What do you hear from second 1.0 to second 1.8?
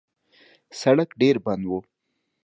ډېر بند و.